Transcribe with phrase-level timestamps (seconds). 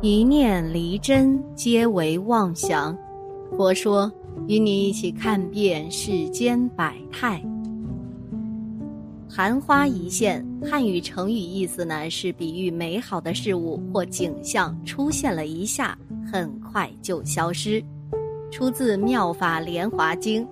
[0.00, 2.96] 一念离真，皆为妄想。
[3.56, 4.10] 佛说，
[4.46, 7.42] 与你一起看遍世间百态。
[9.28, 15.98] 昙花一现，汉语成语意思呢是比喻美好的事物或景象出现了一下，
[16.30, 17.82] 很快就消失。
[18.52, 20.46] 出自《妙法莲华经》，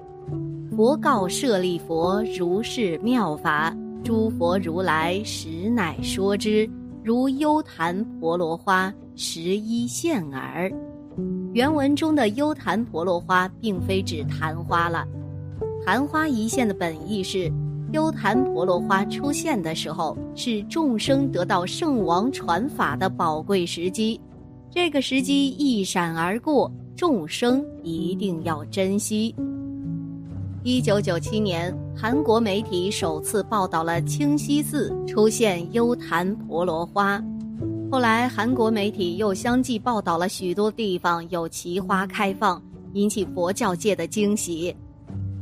[0.77, 3.73] 佛告舍利佛：“如是妙法，
[4.03, 6.69] 诸佛如来实乃说之，
[7.07, 10.69] 如幽昙婆罗花，十一现耳。”
[11.55, 15.07] 原文中的幽昙婆罗花并非指昙花了，
[15.85, 17.49] 昙花一现的本意是。
[17.93, 24.21] 幽昙婆罗花出现的时候，是众生得到圣王传法的宝贵时机。
[24.69, 29.33] 这个时机一闪而过，众生一定要珍惜。
[30.67, 37.23] 一九九七年，韩国媒体首次报道了清溪寺出现幽昙婆罗花，
[37.89, 42.61] 后来韩国媒体又相继报道了许多地方有奇花开放，
[42.95, 44.75] 引起佛教界的惊喜。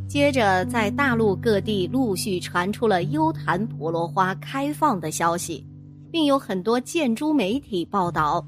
[0.07, 5.67] 接着，在大陆各地陆续传出了幽昙婆罗花开放的消息，
[6.13, 8.47] 并有很多建筑媒体报道，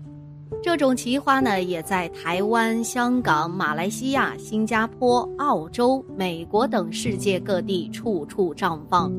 [0.62, 9.12] 这种奇花呢，也在台湾、香港、马来西亚、新加坡、澳洲、美国等世界各地处处绽放。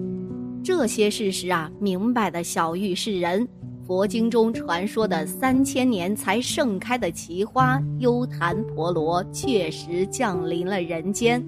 [0.63, 3.47] 这些事实啊，明白的小玉是人，
[3.85, 11.41] 佛经中传说的三千年才盛开的奇花幽昙婆罗，确实降临了人间。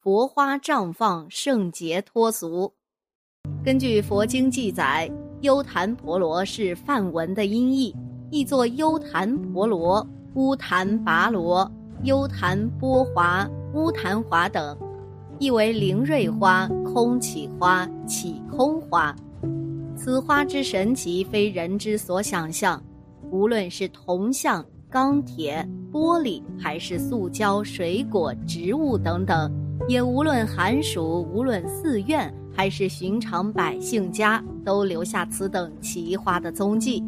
[0.00, 2.72] 佛花绽放，圣洁脱俗。
[3.62, 5.10] 根据佛经记载，
[5.42, 7.94] 幽昙婆罗是梵文的音译，
[8.34, 10.04] 译作幽昙婆罗、
[10.34, 11.70] 乌檀拔罗、
[12.02, 14.76] 幽檀波华、乌檀华等，
[15.38, 19.14] 意为灵瑞花、空起花、起空花。
[19.96, 22.82] 此花之神奇，非人之所想象。
[23.30, 29.48] 无论是铜像、钢铁、玻璃，还是塑胶、水果、植物等等。
[29.86, 37.00] 也无论寒暑，无论寺院还是寻常百姓家，都留下此等奇花的踪迹。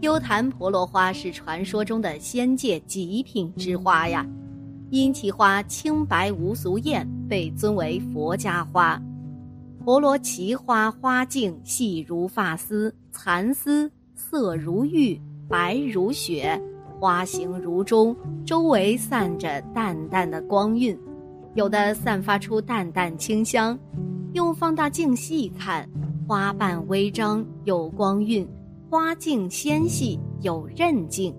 [0.00, 4.24] 幽昙婆罗花是传说中的仙界极品之花呀，
[4.90, 9.00] 因其花清白无俗艳，被尊为佛家花。
[9.84, 16.60] 婆罗奇花花茎细如发丝，蚕丝色如玉，白如雪，
[17.00, 18.14] 花形如钟，
[18.46, 20.96] 周围散着淡淡的光晕。
[21.54, 23.76] 有的散发出淡淡清香，
[24.32, 25.88] 用放大镜细看，
[26.26, 28.46] 花瓣微张有光晕，
[28.90, 31.34] 花茎纤细有韧劲，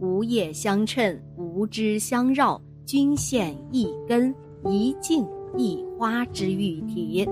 [0.00, 4.34] 无叶相衬，无枝相绕，均现一根
[4.64, 5.22] 一茎
[5.54, 7.28] 一花之玉体。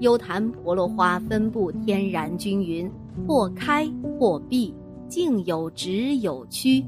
[0.00, 2.90] 幽昙婆罗花分布天然均匀，
[3.26, 4.74] 或开或闭，
[5.08, 6.84] 茎有直有曲。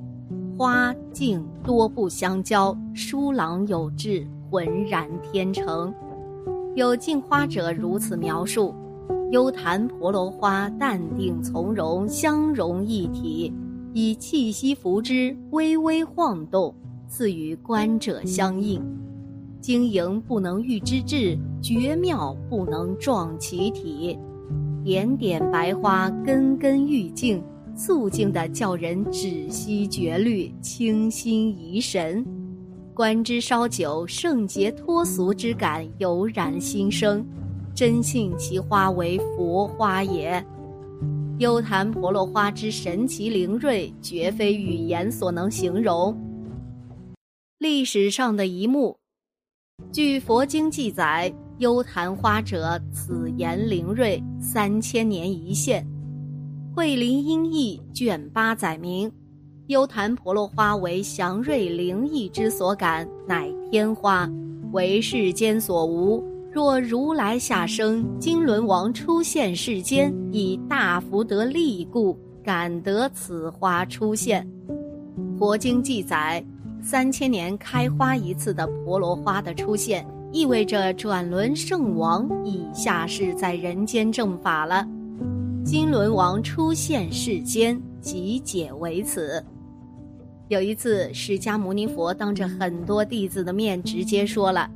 [0.59, 5.91] 花茎多不相交，疏朗有致，浑然天成。
[6.75, 8.75] 有镜花者如此描述：
[9.33, 13.53] 幽昙婆罗花淡定从容，相融一体，
[13.93, 16.73] 以气息拂之，微微晃动，
[17.09, 18.81] 似与观者相应。
[19.61, 24.17] 晶莹不能喻之至，绝妙不能状其体。
[24.85, 27.43] 点点白花，根根玉净。
[27.75, 32.25] 肃静的叫人止息绝虑，清心怡神。
[32.95, 37.27] 观之稍久，圣洁脱俗之感油然心生，
[37.77, 40.43] 真信其花为佛花也。
[41.39, 46.19] 幽昙婆罗花之神奇灵锐，绝非语言所能形容。
[47.59, 48.97] 历史上的一幕，
[49.93, 55.87] 据佛经记载，幽昙花者，此言灵锐，三千年一现。
[56.75, 59.13] 慧林音译卷八载明，
[59.67, 64.27] 幽昙婆罗花为祥瑞灵异之所感，乃天花，
[64.73, 66.25] 为世间所无。
[66.57, 74.49] 若如来下生，金轮王出现世间，以大福德力故，感得此花出现。
[75.39, 76.43] 佛经记载，
[76.81, 84.89] 三千年开花一次的婆罗花的出现，意味着转轮圣王已下世在人间正法了。
[85.63, 89.45] 金轮王出现世间，即解为此。
[90.49, 94.71] 有一次，释迦牟尼佛当着很多弟子的面，直接说了：“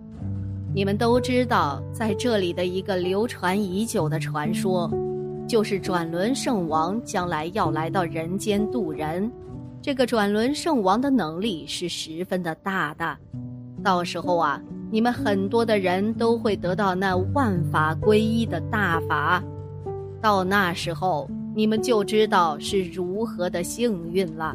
[0.72, 4.88] 你们都知道，在这里的一个流传已久的传说，
[5.49, 9.31] 就是转轮圣王将来要来到人间度人。
[9.82, 13.17] 这个转轮圣王的能力是十分的大的，
[13.82, 14.62] 到时候啊，
[14.93, 19.43] 你们很多的人都会得到那万法归一的大法。”
[20.23, 24.55] 到那时候，你们就知道是如何的幸运了。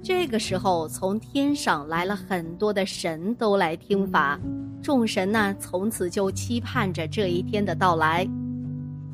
[0.00, 4.38] 这个时候，从天上来了很多的神，都来听法。
[4.82, 8.28] 众神呢，从此就期盼着这一天的到来。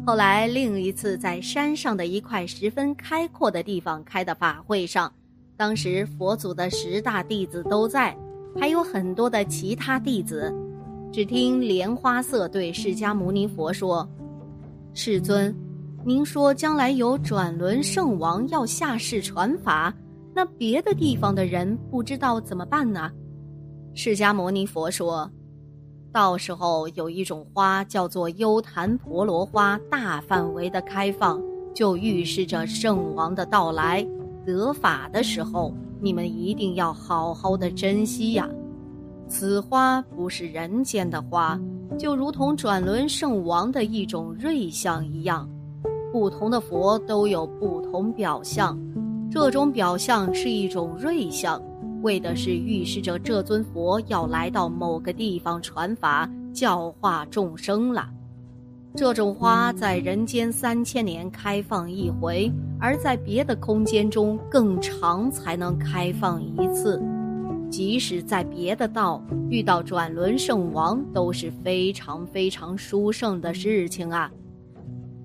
[0.07, 5.11] 后来，另一次在山上的一块十分开阔的地方开的法会上，
[5.57, 8.15] 当时佛祖的十大弟子都在，
[8.61, 10.55] 还有很多的其他弟子。
[11.11, 14.07] 只听莲花色对释迦牟尼佛说
[14.93, 15.55] ：“世尊，
[16.05, 19.95] 您说将来有转轮圣王要下世传法，
[20.35, 23.11] 那别的地方的人不知道怎么办呢？”
[23.95, 25.31] 释迦牟尼佛说。
[26.15, 31.43] 到时候有一种花叫做优昙婆罗花，大范围的开放，
[31.75, 34.07] 就预示着圣王的到来。
[34.47, 38.49] 得法的时候，你们一定要好好的珍惜呀。
[39.27, 41.59] 此花不是人间的花，
[41.99, 45.51] 就如同转轮圣王的一种瑞相一样。
[46.13, 48.79] 不同的佛都有不同表象，
[49.29, 51.61] 这种表象是一种瑞相。
[52.05, 58.09] 为的是预示着这尊佛要来到某个地方传法、教化众生了。
[58.95, 67.03] 这种花在人间三千年开放一回，而在别的空间中更长才能开放一次。
[67.71, 69.21] 即使在别的道
[69.51, 74.31] 遇到转轮圣王，都是非常非常殊胜的事情啊！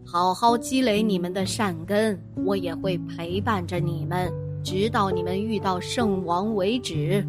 [0.04, 4.34] 好好积累你们的善根，我也会陪伴着你们。
[4.64, 7.26] 直到你们遇到圣王为止。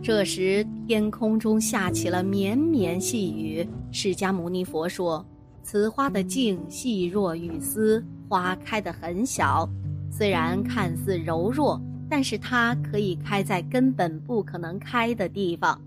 [0.00, 3.68] 这时，天空中下起了绵绵细雨。
[3.90, 5.24] 释迦牟尼佛说
[5.62, 9.68] ：“此花的茎细若雨丝，花开得很小，
[10.10, 15.78] 虽然看似柔弱，但是它可以开在根本不可能开的地方。”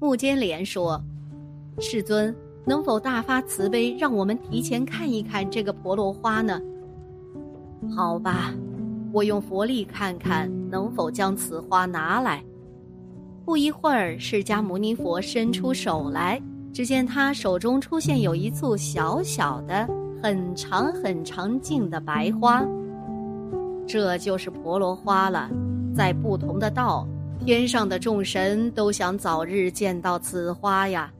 [0.00, 1.00] 目犍连说
[1.78, 2.34] ：“世尊，
[2.66, 6.60] 能否大发慈悲，让我们提前看一看这个婆罗花呢？”
[7.94, 8.52] 好吧。
[9.16, 12.44] 我用佛力看看能否将此花拿来。
[13.46, 16.38] 不一会儿，释迦牟尼佛伸出手来，
[16.70, 19.88] 只见他手中出现有一簇小小的、
[20.22, 22.62] 很长很长茎的白花。
[23.86, 25.48] 这就是婆罗花了。
[25.94, 27.08] 在不同的道，
[27.42, 31.10] 天上的众神都想早日见到此花呀，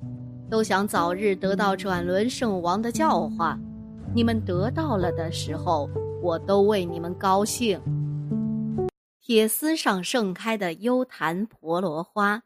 [0.50, 3.58] 都想早日得到转轮圣王的教化。
[4.14, 5.88] 你们得到了的时候。
[6.26, 7.80] 我都为你们高兴。
[9.22, 12.42] 铁丝上盛开的优昙婆罗花，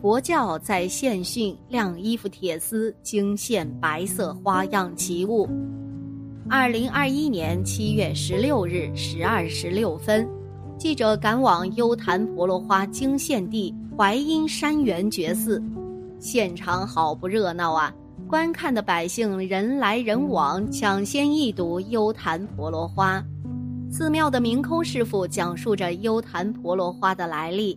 [0.00, 5.48] 佛教在现训晾衣服铁丝惊现白色花样奇物。
[6.48, 10.28] 二零二一年七月十六日十二时六分，
[10.78, 15.60] 记者赶往优昙婆罗花惊现地淮阴山园觉寺，
[16.20, 17.92] 现场好不热闹啊！
[18.30, 23.20] 观看的百姓人来人往，抢先一睹优昙婆罗花。
[23.90, 27.76] 寺庙的明空师傅讲述着优昙婆罗花的来历。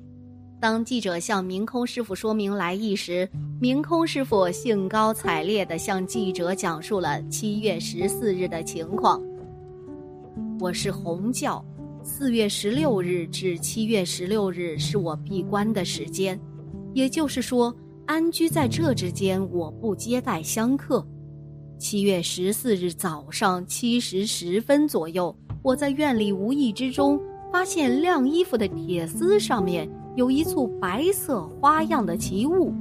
[0.62, 3.28] 当记者向明空师傅说明来意时，
[3.60, 9.20] 明空师傅兴高采烈地向记者讲述了七月十四日的情况。
[10.60, 11.66] 我是红教，
[12.04, 16.40] 四月十六日至七月十六日是我闭关的时间，
[16.94, 17.76] 也就是说。
[18.06, 21.06] 安居在这之间，我不接待香客。
[21.78, 27.20] 七月十四日早上七时十分左右，我在院里无意之中
[27.52, 32.74] 发现晾衣服的铁丝上面有一簇白色花样的奇物。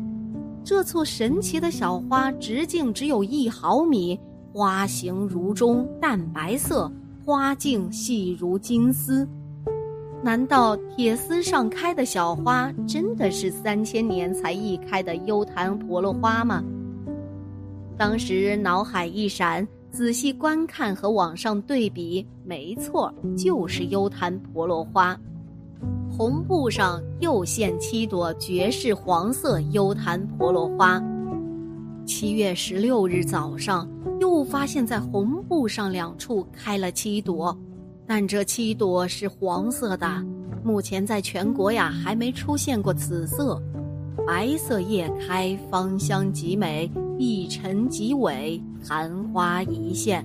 [0.64, 4.18] 这簇神奇的小花直径只有一毫米，
[4.52, 6.90] 花形如钟，淡白色，
[7.24, 9.26] 花茎细如金丝。
[10.22, 16.62] 难道铁丝上开的小花真的是三千年才一开的优昙婆罗花吗？
[17.98, 25.18] 当时脑海一闪，仔细观看和网上对比，没错，就是优昙婆罗花。
[26.16, 31.02] 红布上又现七朵绝世黄色优昙婆罗花。
[32.06, 33.88] 七月十六日早上，
[34.20, 37.56] 又发现在红布上两处开了七朵。
[38.06, 40.06] 但这七朵是黄色的，
[40.64, 43.60] 目前在全国呀还没出现过紫色。
[44.26, 50.24] 白色叶开，芳香极美，一沉即萎，昙花一现。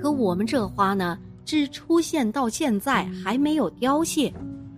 [0.00, 4.32] 可我们这花呢，只出现到现在还没有凋谢。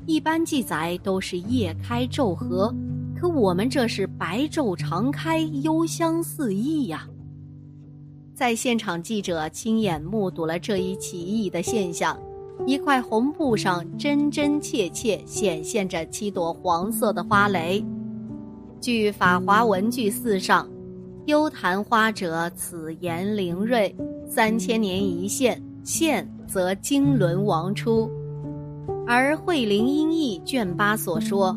[0.04, 2.74] 一般记载都是叶开皱合，
[3.16, 7.06] 可我们这是白昼常开，幽香四溢呀。
[8.42, 12.18] 在现场，记者亲眼目睹了这一奇异的现象。
[12.66, 17.80] 一块红布上真真切切显现着七朵黄色的花蕾。
[18.80, 20.68] 据《法华文具四》上，
[21.26, 23.94] 幽昙花者，此言灵锐，
[24.26, 28.11] 三千年一现，现则经轮王出。
[29.06, 31.56] 而慧灵音译卷八所说，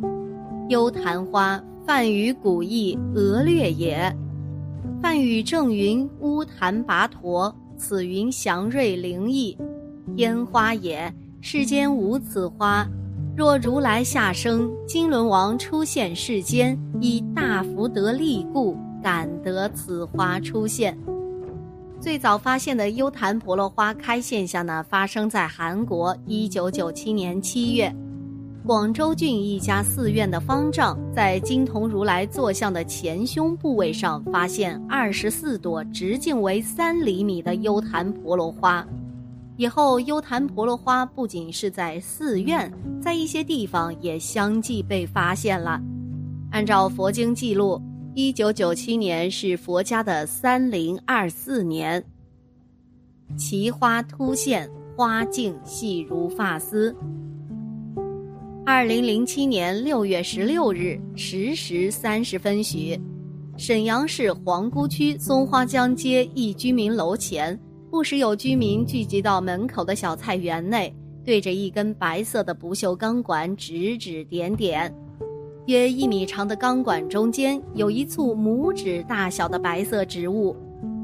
[0.69, 4.15] 幽昙花泛于古意俄略也。
[5.05, 9.55] 梵语正云乌檀跋陀，此云祥瑞灵异，
[10.15, 11.13] 烟花也。
[11.41, 12.87] 世间无此花。
[13.37, 20.97] 若如来下生，金轮王出现世间，以大福德力故，感得此花出现。
[21.99, 27.95] 最早发现的优昙婆罗花开现象呢，发生在韩国，一九九七年七月，
[28.65, 38.83] 广州郡一家寺院的方丈在金童如来坐像的前胸部位上发现二十四朵直径为三厘米的优昙婆罗花。
[39.57, 45.79] 以后，优昙婆罗花不仅是在寺院，在一些地方也相继被发现了。
[46.49, 47.79] 按照佛经记录，
[48.15, 52.03] 一九九七年是佛家的三零二四年。
[53.37, 54.67] 奇花突现，
[54.97, 56.95] 花径细如发丝。
[58.67, 62.99] 二零零七年六月十六日十时三十分许，
[63.57, 67.57] 沈阳市皇姑区松花江街一居民楼前。
[67.91, 70.91] 不时有居民聚集到门口的小菜园内，
[71.23, 74.91] 对着一根白色的不锈钢管指指点点。
[75.67, 80.57] 约一米长的钢管中间有一簇拇指大小的白色植物。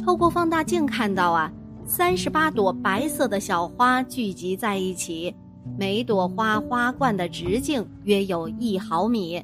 [0.03, 1.53] 透过放大镜看到啊，
[1.85, 5.33] 三十八朵白色的小花聚集在一起，
[5.77, 9.43] 每朵花花冠的直径约有一毫米，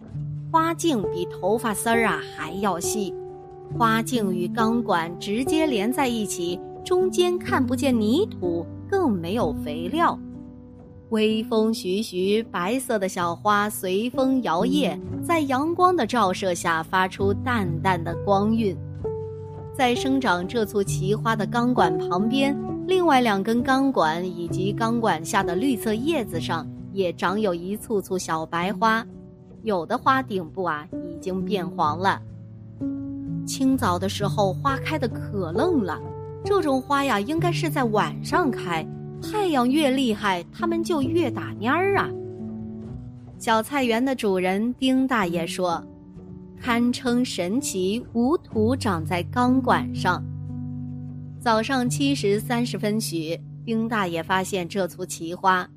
[0.51, 3.13] 花茎比头发丝儿啊还要细。
[3.77, 6.59] 花茎与钢管直接连在一起。
[6.85, 10.17] 中间看不见泥土，更没有肥料。
[11.09, 18.73] 微风徐徐，白色的小花随风摇曳，在阳光的照射下发出淡淡的光晕。
[19.75, 22.57] 在生长这簇奇花的钢管旁边，
[22.87, 29.05] 另外两根钢管以及钢管下的绿色叶子上也长有一簇簇小白花，
[29.63, 32.21] 有的花顶部啊已经变黄了。
[33.45, 35.99] 清早的时候，花开的可愣了。
[36.45, 38.87] 这种花呀，应该是在晚上开，
[39.21, 42.09] 太阳越厉害，它们就越打蔫儿啊。
[43.37, 45.83] 小菜园的主人丁大爷说
[46.57, 50.23] ：“堪称神奇，无土长在钢管上。”
[51.39, 55.67] 早上七时三十分许，丁大爷发现这簇奇花，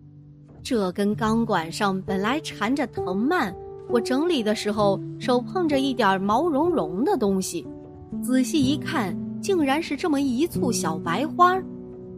[0.63, 3.55] 这根钢管上本来缠着藤蔓，
[3.89, 7.67] 我整理的时候手碰着一点毛茸茸的东西，
[8.23, 9.17] 仔细一看。
[9.41, 11.59] 竟然是这么一簇小白花，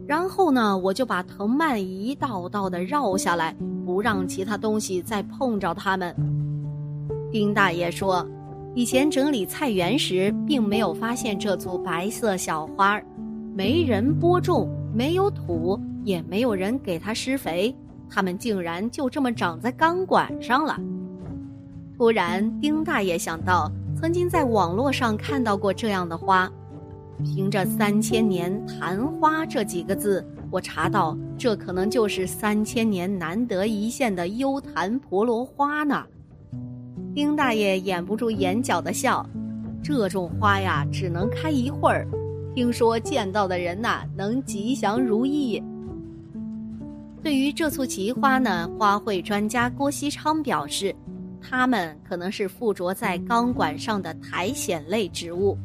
[0.05, 6.13] 然后呢，我就把藤蔓一道道的绕下来，不让其他东西再碰着它们。
[7.31, 8.27] 丁大爷说，
[8.75, 12.99] 以前整理菜园时，并没有发现这簇白色小花，
[13.55, 17.75] 没人播种，没有土，也没有人给它施肥，
[18.09, 20.75] 它们竟然就这么长在钢管上了。
[21.95, 26.51] 突然，丁大爷想到，曾经在网络上看到过这样的花。
[27.23, 36.03] 凭着“三千年昙花”这几个字，我查到这可能就是三千年难得一现的幽昙婆罗花呢。
[37.13, 39.23] 丁大爷掩不住眼角的笑，
[39.83, 42.07] 这种花呀，只能开一会儿，
[42.55, 45.61] 听说见到的人呐，能吉祥如意。
[47.23, 50.95] 对于这簇奇花呢，花卉专家郭希昌表示，
[51.41, 55.57] 它们可能是附着在钢管上的苔藓类植物。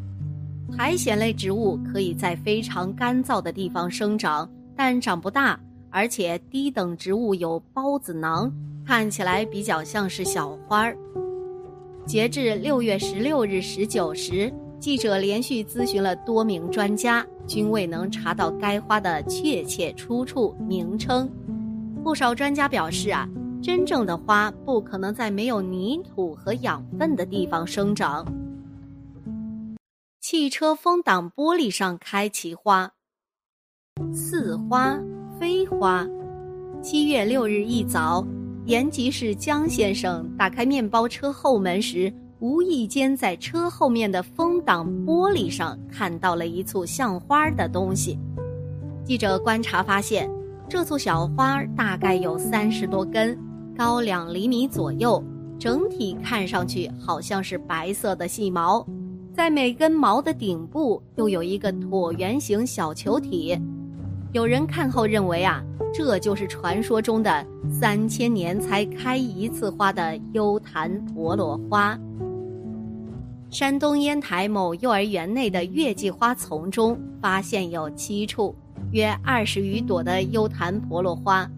[0.77, 8.51] 苔藓类植物可以在非常干燥的地方生长，但长不大，而且低等植物有孢子囊，
[8.87, 10.97] 看起来比较像是小花儿。
[12.07, 21.29] 截至六月十六日十九时，记者连续咨询了多名专家，均未能查到该花的确切出处名称。
[22.05, 23.29] 不少专家表示啊，
[23.61, 28.25] 真正的花不可能在没有泥土和养分的地方生长。
[30.21, 32.93] 汽车风挡玻璃上开奇花，
[34.13, 34.97] 似花
[35.41, 36.07] 非花。
[36.81, 38.25] 七月六日一早，
[38.67, 48.17] 延吉市江先生打开面包车后门时，无意间在车后面的风挡玻璃上看到了一簇像花的东西。
[49.05, 50.31] 记者观察发现，
[50.69, 53.37] 这簇小花大概有三十多根，
[53.77, 55.21] 高两厘米左右，
[55.59, 58.87] 整体看上去好像是白色的细毛。
[59.35, 63.59] 在每根毛的顶部又有一个椭圆形小球体，
[64.33, 65.61] 有人看后认为啊，
[65.93, 71.99] 这就是传说中的三千年才开一次花的幽昙婆罗花。
[73.51, 78.55] 山东烟台某幼儿园内的月季花丛中发现有七处
[78.93, 81.51] 约二十余朵的幽檀婆罗花。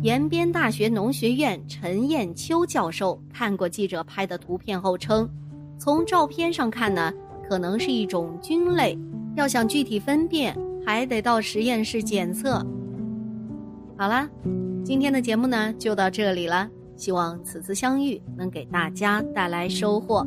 [0.00, 5.28] 延边大学农学院陈彦秋教授看过记者拍的图片后称，
[5.78, 7.12] 从照片上看呢，
[7.46, 8.98] 可能是一种菌类，
[9.36, 12.64] 要想具体分辨，还得到实验室检测。
[13.98, 14.26] 好啦，
[14.82, 16.68] 今天的节目呢就到这里了。
[16.96, 20.26] 希望此次相遇能给大家带来收获。